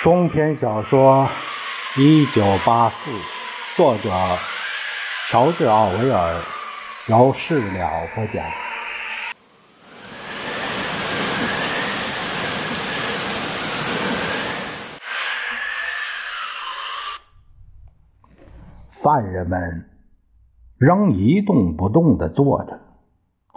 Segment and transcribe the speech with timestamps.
[0.00, 1.28] 中篇小说
[2.00, 3.10] 《一九八四》，
[3.76, 4.10] 作者
[5.26, 6.40] 乔治·奥威尔，
[7.08, 8.42] 由事了播讲。
[19.02, 19.90] 犯人们
[20.78, 22.80] 仍一动不动地坐着，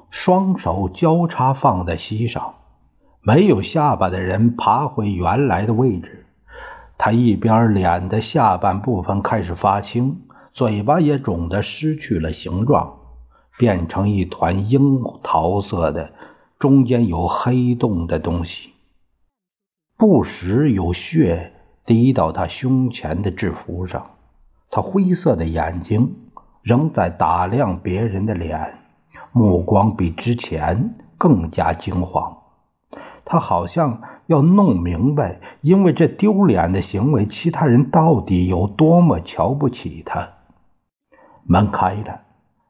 [0.09, 2.55] 双手交叉放在膝上。
[3.21, 6.22] 没有下巴的人爬回原来的位置。
[6.97, 10.21] 他一边脸的下半部分开始发青，
[10.53, 12.99] 嘴巴也肿得失去了形状，
[13.57, 16.13] 变成一团樱桃色的、
[16.59, 18.71] 中间有黑洞的东西。
[19.97, 21.53] 不时有血
[21.85, 24.11] 滴到他胸前的制服上。
[24.69, 26.15] 他灰色的眼睛
[26.61, 28.79] 仍在打量别人的脸，
[29.31, 32.37] 目光比之前更加惊慌。
[33.23, 40.29] 他好像要弄明白，因为这丢脸的行为，其他人到底有多么瞧不起他。
[41.45, 42.21] 门开了，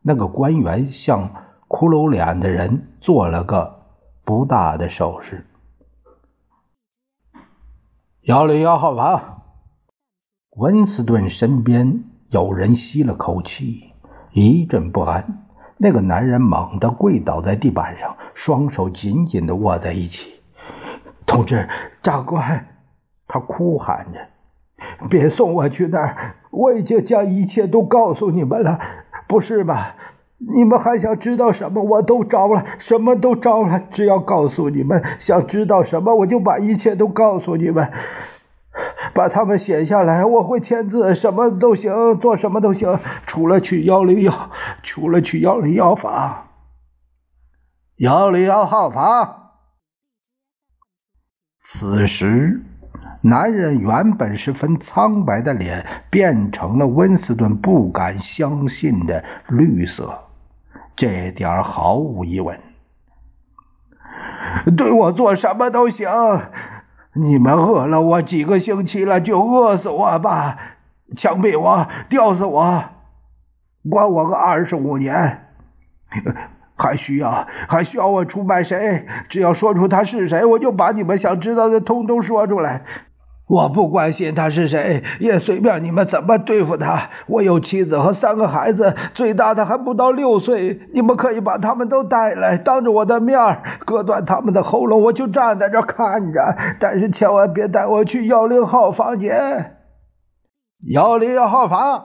[0.01, 1.29] 那个官员向
[1.67, 3.83] 骷髅脸的人做了个
[4.25, 5.45] 不大的手势。
[8.21, 9.41] 幺零幺号房，
[10.57, 13.91] 温斯顿身边有人吸了口气，
[14.31, 15.45] 一阵不安。
[15.77, 20.42] 那个男人猛地跪倒在地板上，双手紧紧地握在一起。
[21.33, 21.67] 同志，
[22.03, 22.63] 长官，
[23.27, 24.19] 他哭喊着
[25.09, 26.35] ：“别送我去那儿！
[26.51, 28.79] 我已经将一切都告诉你们了，
[29.27, 29.95] 不是吧？
[30.37, 31.81] 你们还想知道什么？
[31.81, 33.81] 我都招了，什么都招了。
[33.89, 37.91] 只要告诉你们想知道什么，我就把一切都告诉你们。
[39.15, 44.51] 把他们写下来，我会签字，什么都行，做什么都行，除了去幺零幺，
[44.83, 46.49] 除了去幺零幺房，
[47.97, 49.39] 幺零幺号房。”
[51.75, 52.61] 此时，
[53.21, 60.19] 男人原本十分苍白的脸变成了温斯顿不敢相信的绿色。
[60.95, 62.59] 这点毫无疑问。
[64.77, 66.07] 对我做什么都行。
[67.13, 70.57] 你们饿了我几个星期了，就饿死我吧，
[71.17, 72.83] 枪毙我，吊死我，
[73.89, 75.47] 关我个二十五年。
[76.83, 79.05] 还需要还需要我出卖谁？
[79.29, 82.83] 只要说出他是谁，我就把你们想知道的通通说出来。
[83.47, 87.09] 我不关心他是谁，也随便你们怎么对付他。
[87.27, 90.81] 我有妻子和三个孩子，最大的还不到六岁。
[90.93, 93.37] 你们可以把他们都带来，当着我的面
[93.85, 96.57] 割断他们的喉咙，我就站在这看着。
[96.81, 99.77] 但是千万别带我去幺零号房间。
[100.91, 102.03] 幺零幺号房，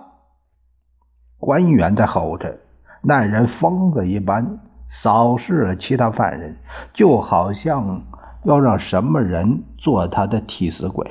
[1.38, 2.58] 官员在吼着。
[3.00, 4.58] 那人疯子一般
[4.90, 6.56] 扫视了其他犯人，
[6.92, 8.02] 就好像
[8.44, 11.10] 要让什么人做他的替死鬼。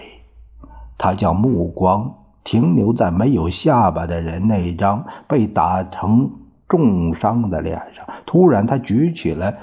[0.97, 6.31] 他将目光停留在没有下巴的人那张被打成
[6.67, 8.05] 重伤的脸上。
[8.25, 9.53] 突然，他举起了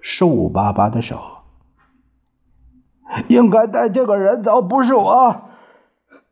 [0.00, 1.20] 瘦巴巴的手
[3.28, 5.42] ：“应该带这个人走，不是我。”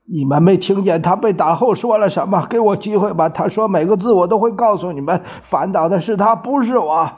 [0.06, 2.46] 你们没听见他被打后说了什么？
[2.46, 3.30] 给我机会吧！
[3.30, 5.22] 他说每个字我都会告诉你们。
[5.48, 7.10] 反倒的是他，不是我。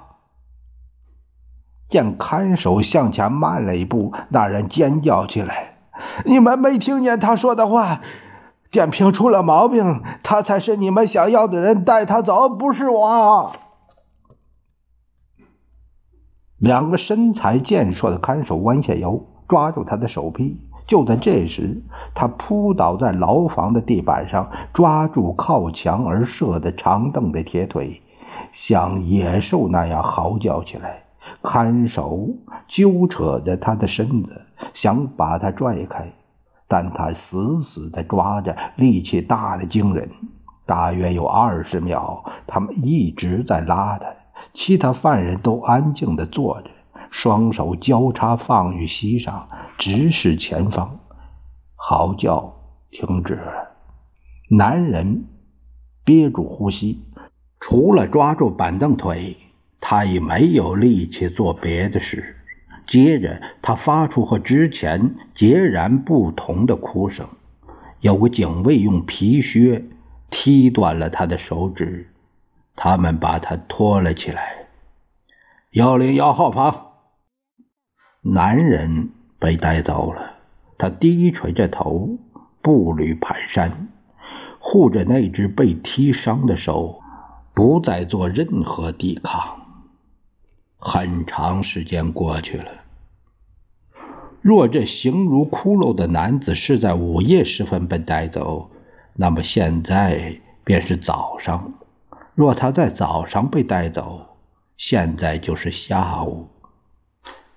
[1.89, 5.79] 见看守向前慢了一步，那人尖叫起来
[6.25, 8.03] ：“你们没听见他说的话？
[8.71, 11.85] 电瓶出了毛病，他才是你们想要的人。
[11.85, 13.53] 带他走，不是我。”
[16.59, 20.66] 两个身材健硕的看守弯下腰，抓住他的手臂。
[20.87, 21.83] 就在这时，
[22.15, 28.01] 他扑倒在牢房的地板上，抓住靠墙而设的长凳的铁腿，
[28.53, 31.03] 像野兽那样嚎叫起来。
[31.43, 32.29] 看守
[32.69, 34.43] 揪扯着他的身子，
[34.75, 36.13] 想把他拽开，
[36.69, 40.09] 但他死死地抓着，力气大的惊人。
[40.65, 44.07] 大约有二十秒，他们一直在拉他，
[44.55, 46.71] 其他犯人都安静地坐着。
[47.19, 49.49] 双手交叉放于膝上，
[49.79, 51.01] 直视前方。
[51.75, 52.55] 嚎叫
[52.91, 53.41] 停止。
[54.51, 55.25] 男人
[56.05, 57.01] 憋住呼吸，
[57.59, 59.39] 除了抓住板凳腿，
[59.81, 62.37] 他已没有力气做别的事。
[62.87, 67.27] 接着，他发出和之前截然不同的哭声。
[68.01, 69.87] 有个警卫用皮靴
[70.29, 72.13] 踢断了他的手指。
[72.77, 74.67] 他们把他拖了起来。
[75.71, 76.86] 幺零幺号房。
[78.29, 80.35] 男人被带走了，
[80.77, 82.19] 他低垂着头，
[82.61, 83.71] 步履蹒跚，
[84.59, 87.01] 护着那只被踢伤的手，
[87.55, 89.63] 不再做任何抵抗。
[90.77, 92.73] 很长时间过去了，
[94.41, 98.73] 若这形如骷髅的男子是在午夜时分被带走，
[99.15, 101.71] 那么现在便是早上；
[102.35, 104.37] 若他在早上被带走，
[104.77, 106.49] 现在就是下午。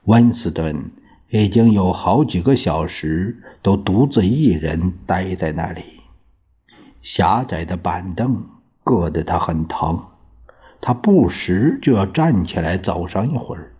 [0.09, 0.89] 温斯顿
[1.29, 5.83] 已经有好几个小时都独自一人待在那里，
[7.03, 8.44] 狭窄的板凳
[8.83, 10.03] 硌得他很疼，
[10.81, 13.71] 他不时就要站起来走上一会儿。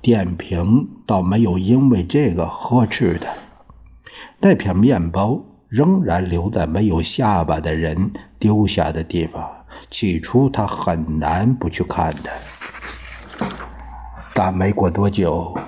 [0.00, 3.32] 电瓶倒没有因为这个呵斥他。
[4.38, 9.50] 那片面包仍然留在没有下巴的人丢下的地方。
[9.90, 12.30] 起初他很难不去看的，
[14.38, 15.58] 但没过多久，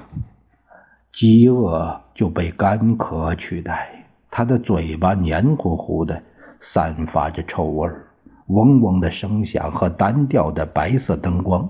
[1.11, 3.89] 饥饿就被干渴取代。
[4.31, 6.23] 他的嘴巴黏糊糊的，
[6.61, 7.91] 散发着臭味
[8.49, 11.67] 嗡嗡的声响和单调的白色灯光。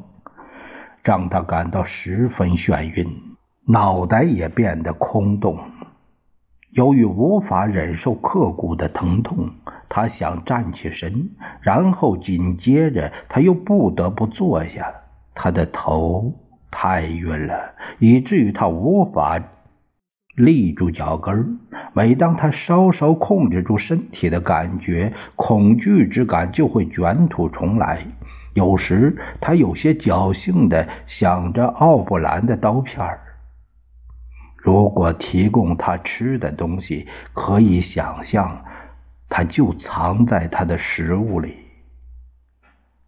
[1.04, 3.06] 让他感到十分眩晕，
[3.64, 5.56] 脑袋也变得空洞。
[6.72, 9.48] 由于无法忍受刻骨的疼痛，
[9.88, 11.30] 他想站起身，
[11.60, 14.92] 然后紧接着他又不得不坐下。
[15.32, 16.34] 他的头
[16.70, 19.42] 太晕了，以至于他无法
[20.36, 21.58] 立住脚跟
[21.92, 28.06] 每当他稍稍控制住身体的感觉，恐惧之感就会卷土重来。
[28.54, 33.04] 有时他有些侥幸地想着奥布兰的刀片。
[34.56, 38.64] 如果提供他吃的东西，可以想象，
[39.28, 41.54] 他就藏在他的食物里。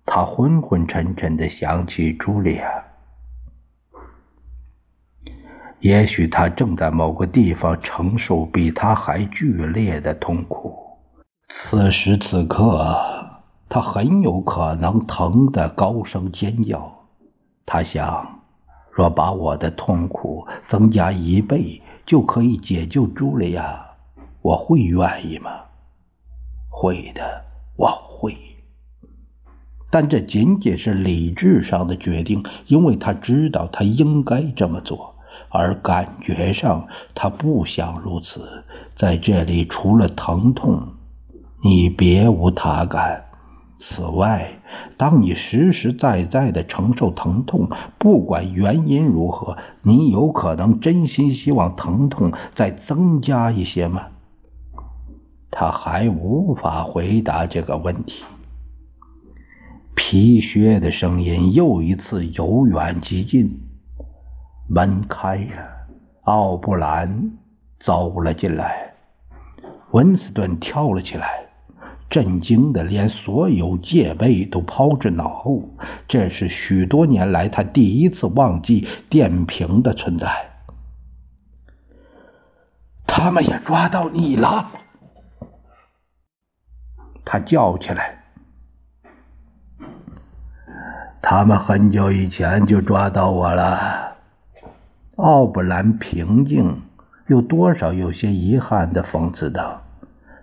[0.07, 2.85] 他昏昏沉沉地想起茱莉亚，
[5.81, 10.75] 也许他正在某个地方承受比他还剧烈的痛苦。
[11.49, 12.97] 此时此刻。
[13.73, 16.93] 他很有可能疼得高声尖叫。
[17.65, 18.41] 他想，
[18.91, 23.81] 若把我的痛苦增加一倍，就可以解救茱莉亚，
[24.43, 25.53] 我会愿意吗？
[26.69, 27.45] 会的，
[27.77, 28.37] 我会。
[29.89, 35.15] 但这仅仅是理智上的决定，因为他知道他应该这么做，
[35.51, 38.65] 而感觉上他不想如此。
[38.97, 40.95] 在这里，除了疼痛，
[41.63, 43.27] 你别无他感。
[43.79, 44.61] 此外，
[44.99, 54.09] 当你实实在在的承受疼痛，不管原因如何，你有可能真心希望疼痛再增加一些吗？
[55.51, 58.23] 他还无法回答这个问题。
[59.95, 63.61] 皮靴的声音又一次由远及近，
[64.73, 65.89] 门开了，
[66.23, 67.33] 奥布兰
[67.81, 68.95] 走了进来，
[69.91, 71.41] 温斯顿跳了起来。
[72.09, 75.63] 震惊的连所有戒备都抛之脑后，
[76.07, 80.51] 这是许多年来他第一次忘记电瓶的存在。
[83.07, 84.71] 他们也抓到你了！
[87.25, 88.23] 他叫起来。
[91.21, 94.10] 他们很久以前就抓到我了。
[95.21, 96.83] 奥布兰平静，
[97.27, 99.83] 又多少有些遗憾的讽刺道：“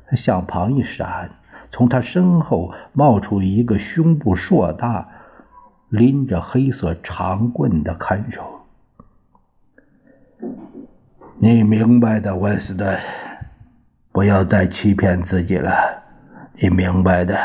[0.07, 1.31] 他向旁一闪。”
[1.69, 5.09] 从他身后冒出一个胸部硕大、
[5.89, 8.61] 拎着黑色长棍的看守。
[11.39, 12.97] 你明白的，温斯顿，
[14.13, 15.73] 不要再欺骗自己了。
[16.53, 17.37] 你明白的，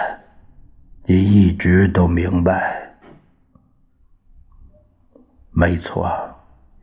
[1.07, 2.95] 你一直都明白。
[5.51, 6.32] 没错，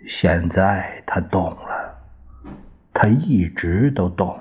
[0.07, 1.97] 现在他懂了，
[2.93, 4.39] 他一直都懂，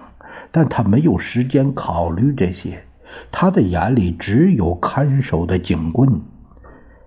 [0.50, 2.84] 但他没有时间考虑这些。
[3.32, 6.20] 他的眼里只有看守的警棍，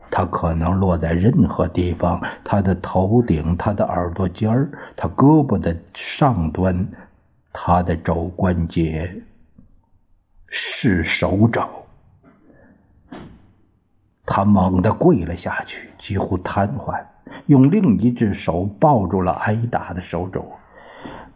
[0.10, 6.88] 他可能落在任何地方：他的头顶，他的耳朵尖儿，他胳膊的上端，
[7.53, 9.24] 他的肘关节，
[10.48, 11.62] 是手肘。
[14.25, 17.00] 他猛地跪了下去，几乎瘫痪，
[17.46, 20.46] 用另一只手抱住了挨打的手肘。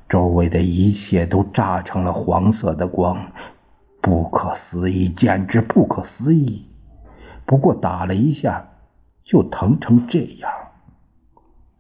[0.07, 3.19] 周围的一切都炸成了黄色的光。
[4.01, 6.67] 不可思议，简直不可思议！
[7.43, 8.67] 不过打了一下，
[9.23, 10.51] 就疼成这样。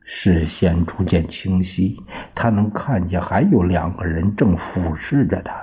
[0.03, 5.55] 视线逐渐清晰，他能看见还有两个人正俯视着他。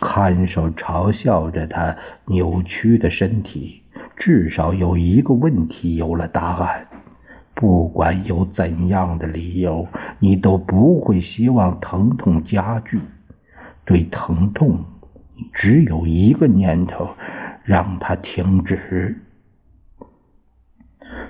[0.00, 3.82] 看守嘲笑着他扭曲的身体。
[4.16, 6.86] 至少有一个问题有了答案：
[7.62, 9.86] 不管有怎样的理由，
[10.18, 13.00] 你都不会希望疼痛加剧。
[13.84, 14.80] 对疼痛。
[15.52, 17.08] 只有一个念头，
[17.62, 19.16] 让它停止。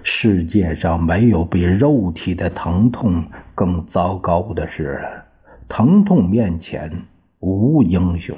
[0.03, 5.27] 世界上没有比肉体的疼痛更糟糕的事了。
[5.69, 6.91] 疼痛面前
[7.41, 8.35] 无英雄，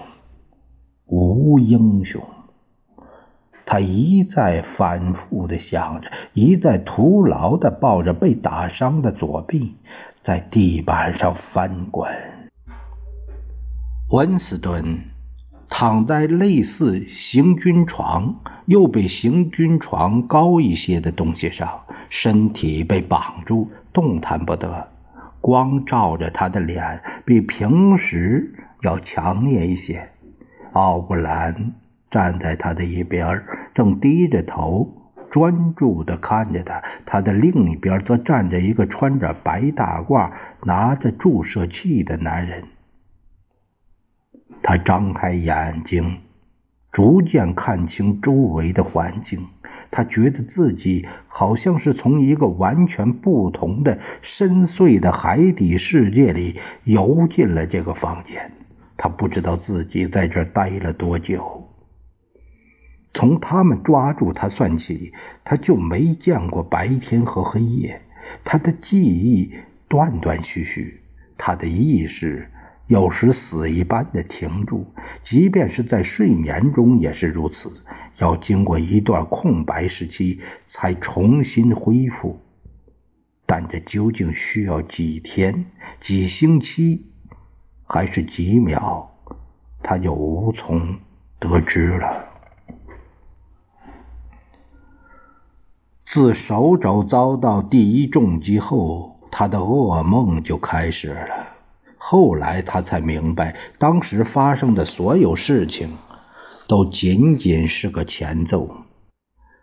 [1.07, 2.21] 无英雄。
[3.67, 9.75] 他一再反复的想着，一再徒劳的抱着被打伤的左臂，
[10.21, 12.11] 在地板上翻滚。
[14.11, 15.01] 温斯顿
[15.69, 21.81] 躺在类似行军床又比行军床高一些的东西上，
[22.11, 24.89] 身体被绑住，动弹不得。
[25.41, 30.11] 光照着他的脸，比平时要强烈一些。
[30.73, 31.73] 奥布兰。
[32.15, 33.43] 站在他的一边，
[33.75, 34.89] 正低着头
[35.33, 40.31] 专注地看着他；他的另一边则站着一个穿着白大褂、
[40.63, 42.63] 拿着注射器的男人。
[44.63, 46.19] 他张开眼睛，
[46.93, 49.45] 逐渐看清周围的环境。
[49.91, 58.53] 他觉得自己好像是从一个完全不同的深邃的海底世界里游进了这个房间。
[58.97, 61.64] 他不知道自己在这待了多久。
[63.15, 65.13] 从他们抓住他算起，
[65.45, 68.03] 他就没见过白天和黑夜。
[68.43, 69.53] 他的记忆
[69.89, 71.01] 断断续续，
[71.39, 72.51] 他的意识
[72.89, 74.87] 有时死一般的停住，
[75.23, 77.73] 即便是在睡眠中也是如此，
[78.19, 82.41] 要经过一段空白时期才重新恢复。
[83.47, 85.67] 但这究竟需要几天、
[86.01, 87.07] 几星期，
[87.85, 89.15] 还是几秒，
[89.83, 90.99] 他就无从
[91.39, 92.34] 得知了。
[96.15, 101.27] 自手肘遭到第一重击后，他的噩梦就开始了。
[101.99, 105.89] 后来他才明白，当时发生的所有事情，
[106.69, 108.71] 都仅仅是个前奏，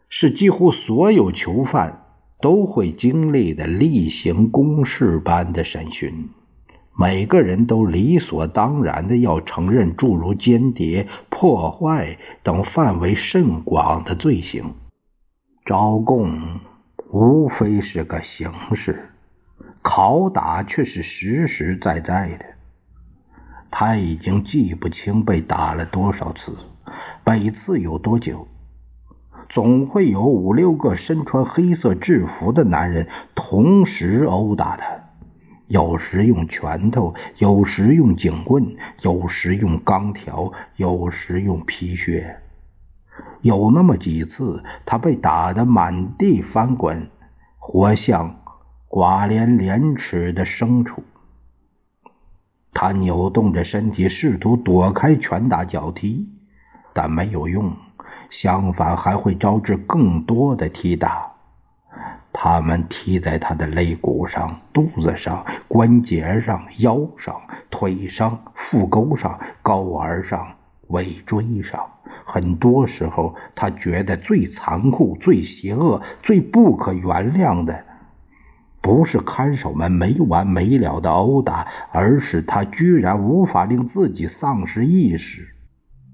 [0.10, 2.04] 是几乎所有囚犯
[2.42, 6.32] 都会经历的例行公事般的审讯。
[7.00, 14.74] 每个人都理所当然的要承认诸如间谍、破坏等范围甚广的罪行。
[15.64, 16.60] 招供
[17.12, 19.12] 无非是个形式，
[19.84, 22.46] 拷打却是实实在在的。
[23.70, 26.58] 他已经记不清被打了多少次，
[27.26, 28.48] 每次有多久。
[29.50, 34.86] 总会有五六个身穿黑色制服的男人同时殴打他，
[35.68, 42.38] 有时用拳头，有时用警棍，有时用钢条，有时用皮靴。
[43.42, 47.10] 有那么几次，他被打得满地翻滚，
[47.58, 48.40] 活像
[48.88, 51.04] 寡廉廉耻的牲畜。
[52.74, 56.30] 他扭动着身体，试图躲开拳打脚踢，
[56.94, 57.76] 但没有用，
[58.30, 61.30] 相反还会招致更多的踢打。
[62.34, 67.36] 他们踢在他的肋骨上、肚子上、关节上、腰上、
[67.70, 70.48] 腿上、腹沟上、睾丸上、
[70.92, 71.86] 尾追上。
[72.26, 77.84] 很多时候，他觉得最残酷、最邪恶、最不可原谅的，
[78.82, 85.56] 不是看守们没完没了的殴打，而是他居然无法令自己丧失意识。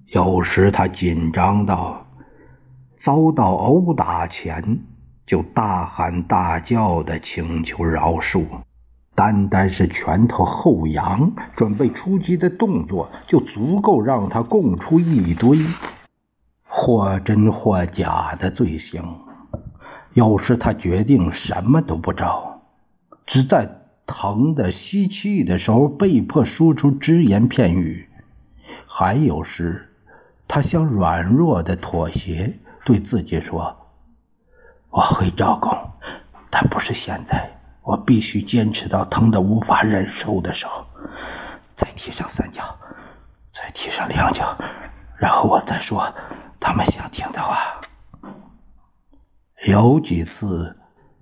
[0.08, 2.08] 有时他紧张到
[2.98, 4.80] 遭到殴打前
[5.26, 8.46] 就大喊大叫的请求饶恕，
[9.18, 15.58] 单单是拳头后扬、准备出击的动作，就足够让他供出一堆。
[16.68, 19.04] 或真或假的罪行，
[20.14, 22.62] 有时他决定什么都不招，
[23.26, 23.68] 只在
[24.06, 28.08] 疼得吸气的时候被迫说出只言片语；
[28.86, 29.96] 还有时，
[30.48, 32.54] 他想软弱的妥协，
[32.86, 33.76] 对自己说
[34.92, 35.76] ：“我会招供，
[36.52, 37.57] 但不是现在，
[37.88, 40.86] 我必须坚持到疼得无法忍受的时候，
[41.74, 42.78] 再踢上三脚，
[43.54, 44.58] 再踢上两脚，
[45.18, 46.14] 然后我再说。”
[46.60, 47.80] 他们想听的话。
[49.68, 50.76] 有几次，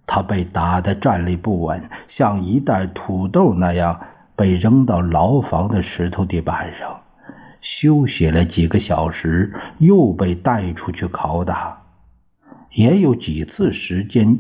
[0.08, 4.02] 他被打得站立不稳，像一袋土豆那样
[4.36, 7.00] 被扔到牢房的石头地板上，
[7.62, 11.84] 休息了几个小时，又被带出去拷打。
[12.72, 14.40] 也有几次时间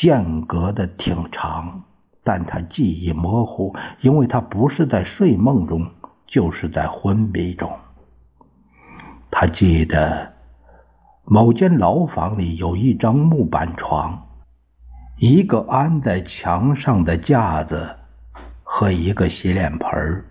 [0.00, 1.82] 间隔的挺长，
[2.22, 5.84] 但他记忆模糊，因为他不是在睡梦中，
[6.24, 7.68] 就是在昏迷中。
[9.28, 10.32] 他记得，
[11.24, 14.24] 某间牢房里有一张木板床，
[15.16, 17.96] 一个安在墙上的架子
[18.62, 20.24] 和一个洗脸盆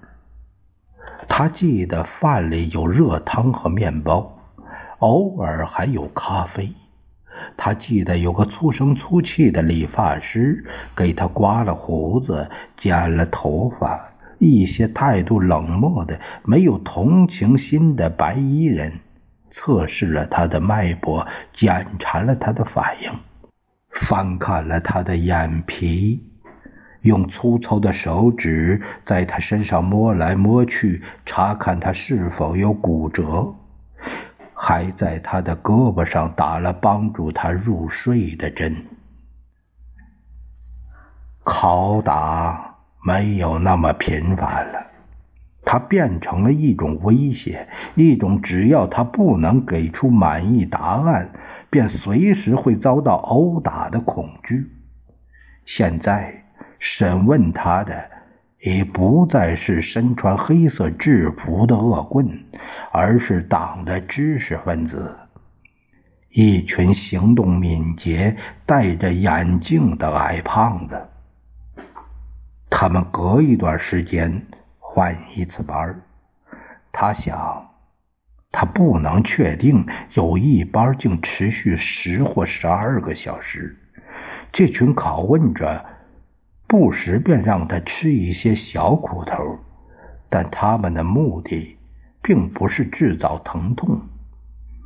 [1.27, 4.33] 他记得饭里有热汤和面包，
[5.00, 6.74] 偶尔还有咖啡。
[7.56, 10.63] 他记得有个粗声粗气的理发师
[10.96, 18.91] 给他刮了胡子、剪了头发，一些态度冷漠的、没有同情心的白衣人
[19.50, 23.12] 测试了他的脉搏，检查了他的反应，
[23.91, 26.22] 翻看了他的眼皮，
[27.01, 33.56] 用粗糙的手指在他身上摸来摸去，查看他是否有骨折。
[34.59, 38.87] 还在他的胳膊上打了帮助他入睡的针。
[41.43, 44.87] 拷打没有那么频繁了，
[45.63, 51.29] 它变成了一种威胁，一种只要他不能给出满意答案，
[51.69, 54.71] 便随时会遭到殴打的恐惧。
[55.65, 56.45] 现在
[56.79, 58.16] 审问他的。
[58.59, 62.43] 已不再是身穿黑色制服的恶棍，
[62.91, 65.15] 而是党的知识分子，
[66.31, 68.35] 一群行动敏捷、
[68.65, 70.99] 戴着眼镜的矮胖子。
[72.67, 74.47] 他们隔一段时间
[74.79, 76.01] 换一次班
[76.91, 77.69] 他想，
[78.51, 83.77] 他不能确定有一班竟持续十或十二个小时。
[84.51, 85.85] 这群拷问者。
[86.67, 89.57] 不时便让他吃一些小苦头，
[90.29, 91.77] 但他们的目的
[92.21, 94.01] 并不是制造疼痛。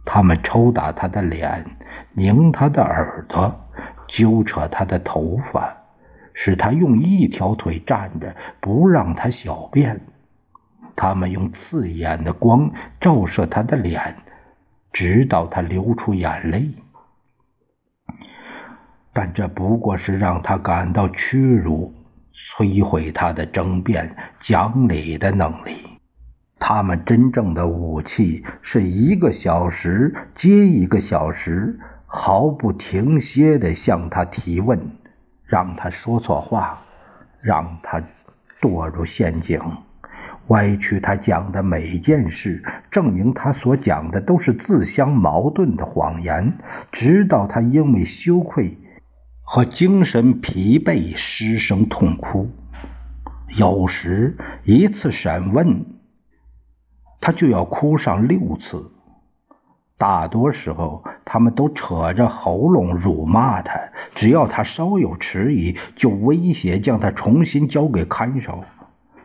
[0.05, 1.65] 他们抽打他的脸，
[2.13, 3.51] 拧他的耳朵，
[4.07, 5.75] 揪扯他的头发，
[6.33, 9.99] 使他用一条腿站着，不让他小便。
[10.95, 14.15] 他们用刺眼的光照射他的脸，
[14.93, 16.69] 直到他流出眼泪。
[19.13, 21.93] 但这不过是让他感到屈辱，
[22.33, 25.75] 摧毁他的争辩讲理的能力。
[26.57, 34.79] 他们真正的武器是一个小时接一个小时，毫不停歇地向他提问，
[35.43, 36.79] 让他说错话，
[37.41, 38.01] 让他
[38.61, 39.59] 堕入陷阱，
[40.47, 46.53] 歪曲他讲的每件事，证明他所讲的都是自相矛盾的谎言，
[46.91, 48.77] 直到他因为羞愧。
[49.53, 52.49] 和精神疲惫失声痛哭，
[53.57, 55.87] 有时一次审问，
[57.19, 58.93] 他就要哭上六次。
[59.97, 63.77] 大多时候，他们都扯着喉咙辱骂他，
[64.15, 68.63] 只要他稍有迟疑，就威胁将他重新交给看守。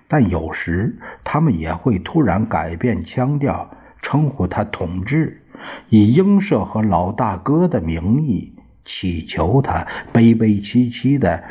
[0.08, 3.70] 但有时，他们也会突然改变腔调，
[4.02, 5.44] 称呼他同志，
[5.88, 8.55] 以英社和老大哥的名义。
[8.86, 11.44] 祈求他悲悲戚戚的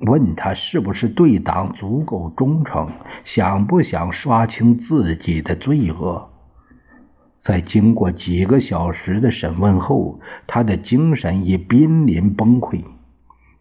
[0.00, 2.90] 问他是不是对党足够忠诚，
[3.24, 6.30] 想不想刷清自己的罪恶。
[7.40, 12.82] 在经过几个小时的审问后，他的精神已濒临崩溃。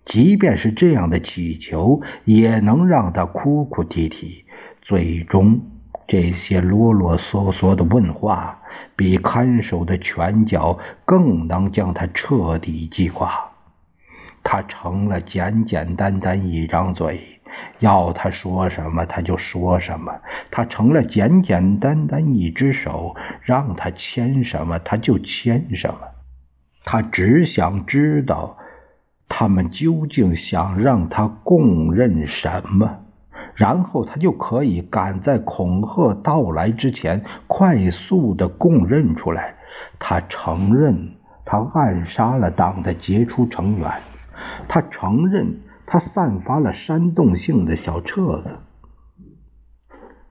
[0.06, 4.46] 即便是这样的祈求，也能让他哭哭啼啼。
[4.82, 5.62] 最终。
[6.08, 8.60] 这些啰啰嗦嗦的问话，
[8.96, 13.52] 比看守的拳脚更能将他彻底击垮。
[14.41, 17.41] 他成了简简单单一张嘴，
[17.80, 26.00] 要他说什么他就说什么；他成了简简单单一只手，让他牵什么他就牵什么。
[26.86, 28.58] 他只想知道，
[29.28, 33.00] 他们究竟想让他供认什么。
[33.58, 39.56] 然后他就可以赶在恐吓到来之前，快速的供认出来。
[39.98, 43.91] 他承认他暗杀了党的杰出成员，
[44.67, 48.60] 他承认他散发了煽动性的小册子，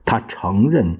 [0.05, 0.97] 他承认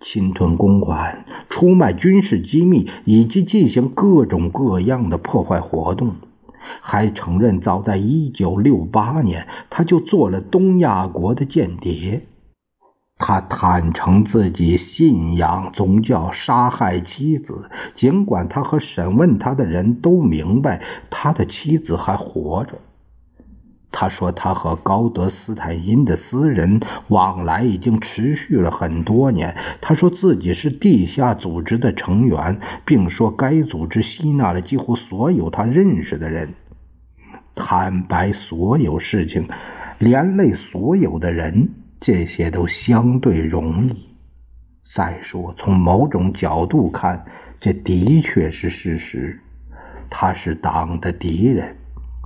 [0.00, 6.16] 侵吞公款、出卖军事机密以及进行各种各样的破坏活动。
[6.80, 12.26] 还承认，早在1968年，他就做了东亚国的间谍。
[13.20, 22.78] 他坦诚自己信仰宗教，杀害妻子，尽管他和审问他的人都明白他的妻子还活着。
[23.90, 29.56] 他说，他和高德斯坦因的私人往来已经持续了很多年。
[29.80, 36.52] 他说自己是地下组织的成员，并说该组织吸纳了几乎所有他认识的人。
[37.54, 39.48] 坦白所有事情，
[39.98, 44.06] 连累所有的人，这些都相对容易。
[44.86, 47.24] 再说，从某种角度看，
[47.58, 49.40] 这的确是事实。
[50.10, 51.74] 他是党的敌人，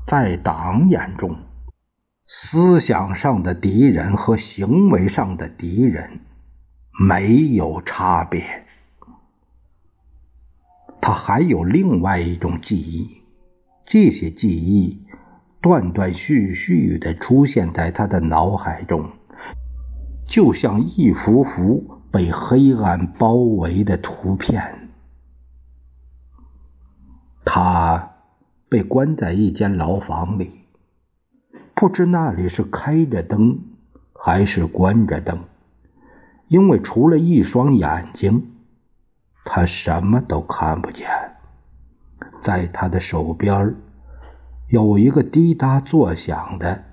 [0.07, 1.35] 在党眼中。
[2.35, 6.21] 思想上的敌人和行为上的敌人
[6.99, 8.65] 没有差别。
[10.99, 13.19] 他还有另外一种记忆，
[13.85, 15.05] 这些记忆
[15.61, 19.11] 断断续续的出现在他的脑海中，
[20.27, 24.89] 就像一幅幅被黑暗包围的图片。
[27.45, 28.15] 他
[28.71, 30.62] 被关在一间牢房里，
[31.83, 33.59] 不知那里是开着灯
[34.13, 35.41] 还是关着灯，
[36.47, 38.53] 因为除了一双眼睛。
[39.45, 41.09] 他什么都看不见，
[42.41, 43.75] 在他的手边
[44.69, 46.85] 有一个滴答作响的、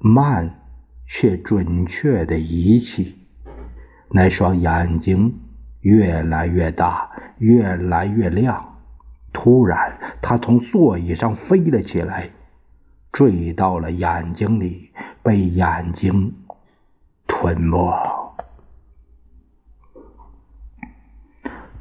[0.00, 0.62] 慢
[1.06, 3.16] 却准确的仪器。
[4.10, 5.38] 那双眼睛
[5.82, 8.80] 越来越大，越来越亮。
[9.32, 12.30] 突然，他从座椅上飞了起来，
[13.12, 14.90] 坠到了眼睛里，
[15.22, 16.34] 被眼睛
[17.26, 17.92] 吞没。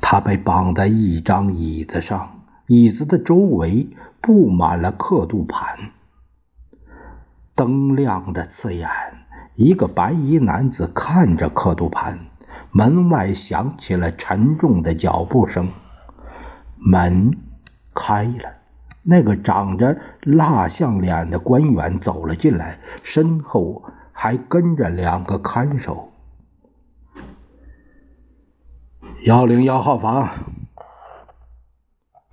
[0.02, 3.90] 他被绑在一张椅子上，椅子的周围
[4.22, 5.92] 布满了刻度盘。
[7.56, 8.90] 灯亮的刺眼，
[9.56, 12.28] 一个白衣男子看着刻度盘。
[12.72, 15.70] 门外响起了沉重的脚步声，
[16.78, 17.36] 门
[17.96, 18.57] 开了，
[19.10, 26.12] 那个长着蜡像脸的官员走了进来，身后还跟着两个看守。
[29.24, 30.52] 幺零幺号房，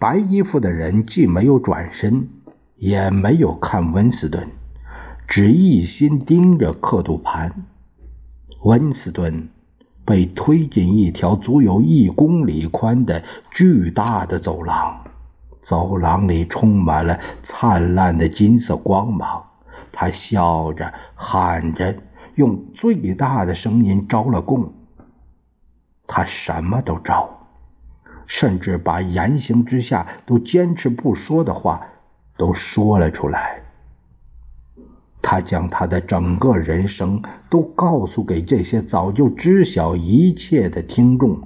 [0.01, 2.29] 白衣服的人既没有转身，
[2.75, 4.49] 也没有看温斯顿，
[5.29, 7.67] 只一心盯着刻度盘。
[8.65, 9.49] 温斯顿
[10.05, 15.04] 被推进一条足有一公里宽的巨大的走廊，
[15.65, 19.45] 走廊里充满了灿烂的金色光芒。
[19.93, 21.97] 他笑着喊着，
[22.35, 24.73] 用最大的声音招了供。
[26.07, 27.29] 他什么都招，
[28.27, 31.87] 甚至把严刑之下都坚持不说的话
[32.37, 33.61] 都说了出来。
[35.23, 41.41] 他将他的整个人生都告诉给这些早就知晓一切的听众、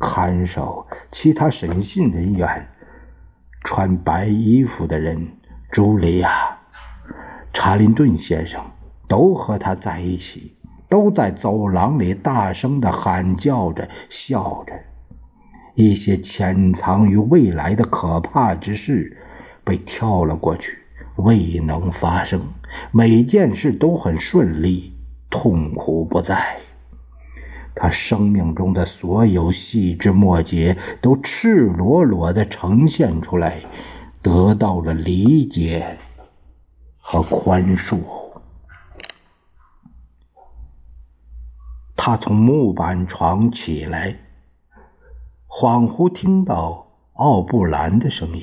[0.00, 2.68] 看守、其他审讯人员、
[3.64, 5.28] 穿白衣服的人、
[5.72, 6.58] 茱莉亚、
[7.52, 8.60] 查林顿先生
[9.06, 10.54] 都和他在一起。
[10.90, 14.72] 都在走廊里大声的喊叫着、笑着。
[15.74, 19.14] 一些潜藏于未来的可怕之事
[19.62, 20.78] 被跳了过去，
[21.16, 22.40] 未能发生。
[22.90, 24.96] 每件事都很顺利，
[25.28, 26.56] 痛苦不在。
[27.80, 33.62] 他生命中的所有细枝末节都赤裸裸的呈现出来，
[34.20, 35.96] 得到了理解
[36.98, 38.00] 和宽恕。
[41.94, 44.16] 他从木板床起来，
[45.46, 48.42] 恍惚听到奥布兰的声音。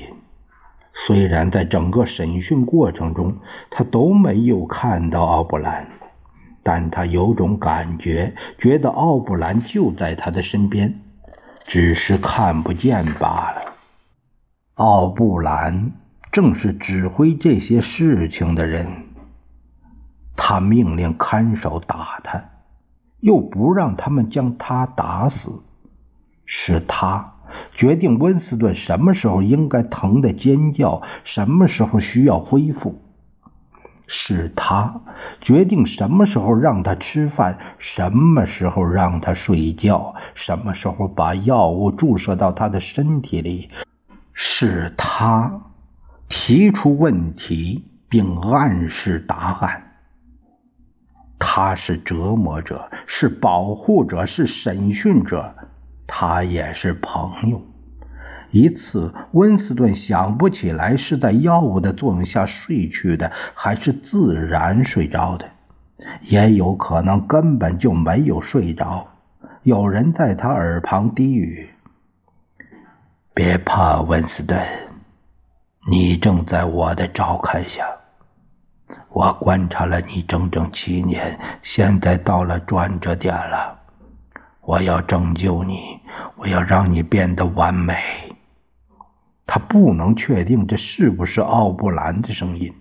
[0.94, 3.36] 虽然在整个审讯过程中，
[3.70, 5.86] 他都没有看到奥布兰，
[6.66, 11.00] 但他有种感觉，觉得奥布兰就在他的身边，
[11.64, 13.76] 只是看不见罢了。
[14.74, 15.92] 奥布兰
[16.32, 18.88] 正是指挥这些事情的人。
[20.34, 22.44] 他命令看守打他。
[23.20, 25.62] 又不让他们将他打死，
[26.44, 27.34] 是他
[27.74, 32.94] 决定温斯顿什么时候应该疼的尖叫，什么时候需要恢复；
[34.06, 35.00] 是他
[35.40, 43.68] 决定什么时候让他吃饭，什么时候让他睡觉，什么时候把药物注射到他的身体里；
[44.32, 45.60] 是他
[46.28, 49.82] 提出问题并暗示答案。
[51.38, 55.54] 他是折磨者，是保护者，是审讯者，
[56.06, 57.60] 他也是朋友。
[58.50, 65.46] 一次，温斯顿想不起来是在药物的作用下睡去的，还是自然睡着的，
[66.22, 69.08] 也有可能根本就没有睡着。
[69.62, 71.68] 有人在他耳旁低语
[73.34, 74.64] ：“别怕，温斯顿，
[75.90, 77.84] 你正在我的照看下。”
[79.10, 83.76] 我观察了你整整七年，现在到了转折点了。
[84.60, 85.98] 我要拯救你，
[86.36, 87.96] 我要让你变得完美。
[89.46, 92.74] 他不能确定这是不是奥布兰的声音，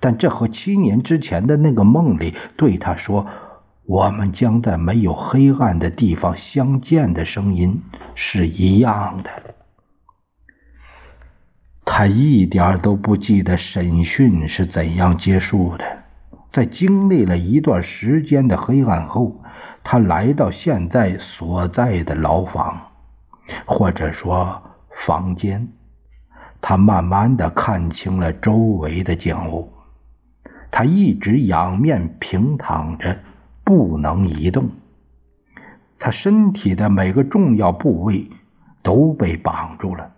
[0.00, 3.26] 但这和七年之前的那个梦里对他说
[3.84, 7.82] “我们将在没有黑暗的地方相见”的声音
[8.14, 9.30] 是一样的。
[11.84, 15.84] 他一点都不记得审讯是怎样结束的。
[16.52, 19.42] 在经历了一段时间的黑暗后，
[19.84, 22.80] 他来到现在所在的牢房，
[23.66, 24.62] 或者说
[25.04, 25.68] 房间。
[26.60, 29.72] 他慢慢的看清了周围的景物。
[30.70, 33.18] 他一直仰面平躺着，
[33.64, 34.68] 不能移动。
[35.98, 38.28] 他身体的每个重要部位
[38.82, 40.12] 都被绑住了，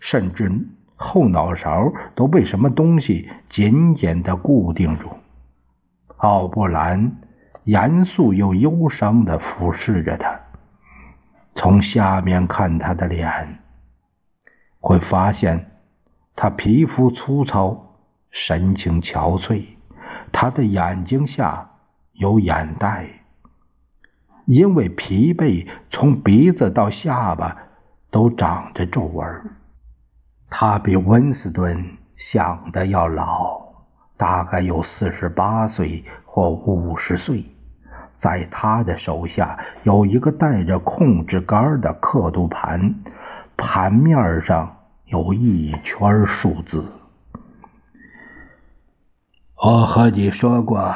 [0.00, 0.52] 甚至
[0.96, 5.08] 后脑勺都被什么东西紧紧的固定住。
[6.18, 7.16] 奥布兰
[7.64, 10.38] 严肃又忧伤的俯视着他，
[11.54, 13.58] 从下面看他的脸，
[14.80, 15.72] 会发现
[16.34, 17.96] 他皮肤粗糙，
[18.30, 19.64] 神情憔悴。
[20.32, 21.70] 他的眼睛下
[22.12, 23.08] 有眼袋，
[24.44, 27.56] 因为疲惫，从鼻子到下巴
[28.10, 29.26] 都长着皱纹。
[30.48, 33.60] 他比温斯顿想的要老，
[34.16, 37.44] 大概有四十八岁或五十岁。
[38.16, 42.94] 在他的手下有一个带着控制杆的刻度盘，
[43.56, 46.84] 盘面上有一圈数字。
[49.56, 50.94] 我和你说过，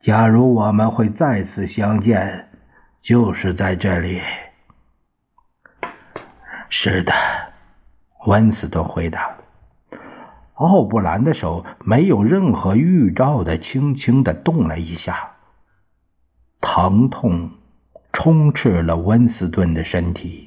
[0.00, 2.48] 假如我们会再次相见，
[3.00, 4.20] 就是在这里。
[6.68, 7.12] 是的，
[8.26, 9.36] 温斯顿回答。
[10.54, 15.32] 奥布兰的手没有任何预兆的轻轻的动了一下，
[16.60, 17.50] 疼痛
[18.12, 20.45] 充斥了温斯顿的身体。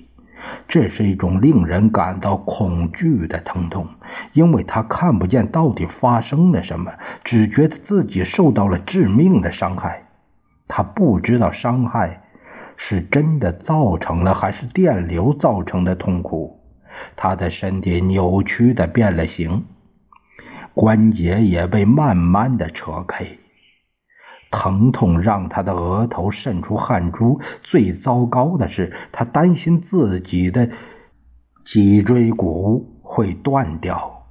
[0.70, 3.88] 这是一种令人感到恐惧的疼痛，
[4.34, 10.04] 因为他看不见到底发生了什么，只觉得自己受到了致命的伤害。
[10.68, 12.22] 他不知道伤害
[12.78, 16.62] 是真的造成了，还是电流造成的痛苦。
[17.16, 19.66] 他的身体扭曲的变了形，
[20.76, 23.26] 关节也被慢慢的扯开。
[24.52, 27.40] 疼痛让他的额头渗出汗珠。
[27.64, 30.70] 最糟糕的是，他担心自己的
[31.64, 34.26] 脊椎骨会断掉。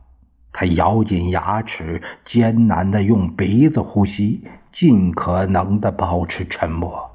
[0.52, 7.10] 他咬紧牙齿，艰难地用鼻子呼吸，尽可能地保持沉默。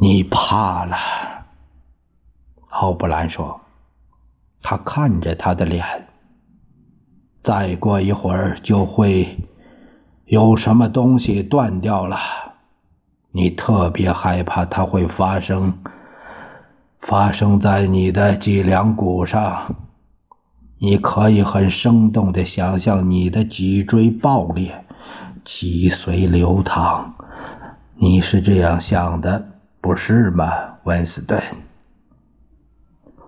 [0.00, 0.96] 你怕了，
[2.68, 3.60] 奥布兰说。
[4.62, 5.84] 他看着他的脸。
[7.42, 9.36] 再过一会儿就会。
[10.30, 12.16] 有什么东西断掉了？
[13.32, 15.76] 你特别害怕它会发生，
[17.00, 19.74] 发生在你的脊梁骨上。
[20.78, 24.84] 你可以很生动的想象你的脊椎爆裂，
[25.44, 27.12] 脊髓流淌。
[27.96, 29.48] 你是这样想的，
[29.80, 30.46] 不是吗，
[30.84, 31.42] 温斯顿？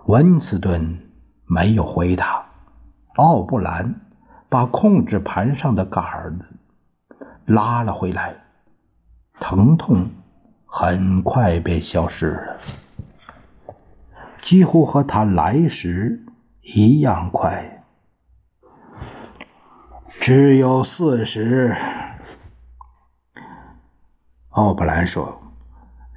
[0.05, 0.99] 温斯顿
[1.47, 2.45] 没有回答。
[3.15, 3.93] 奥布兰
[4.47, 6.45] 把控制盘上的杆子。
[7.45, 8.35] 拉了回来，
[9.39, 10.09] 疼痛
[10.65, 12.57] 很快便消失了，
[14.41, 16.23] 几乎和他来时
[16.61, 17.83] 一样快。
[20.19, 21.75] 只有四十，
[24.49, 25.41] 奥布兰说：“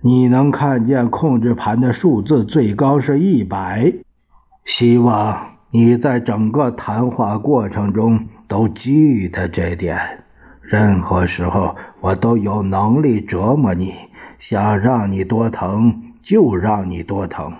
[0.02, 3.92] 你能看见控制盘的数字，最高是一百。
[4.64, 10.24] 希望你在整个谈话过程中都记得这点。”
[10.68, 13.94] 任何时候，我都有能力折磨你。
[14.38, 17.54] 想让你多疼，就让你多疼。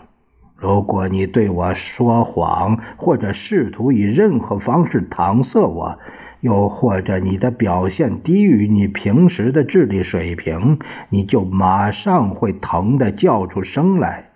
[0.57, 5.99] 如果你对我说谎，或者试图以任何方式搪塞我，
[6.41, 14.31] 又或者你的表现低于你平时的智力水平，你就马上会疼的叫出声来。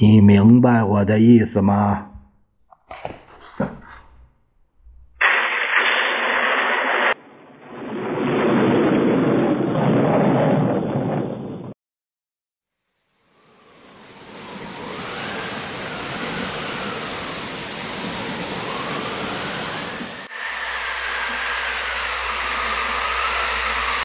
[0.00, 2.08] 你明白我的意思吗？